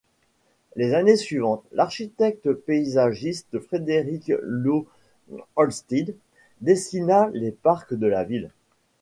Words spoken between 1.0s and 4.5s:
suivantes, l'architecte paysagiste Frederick